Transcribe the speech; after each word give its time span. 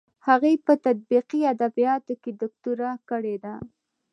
هغې 0.27 0.53
په 0.65 0.73
تطبیقي 0.85 1.41
ادبیاتو 1.53 2.13
کې 2.21 2.31
دوکتورا 2.41 2.91
کړې 3.09 3.35
ده. 3.43 3.53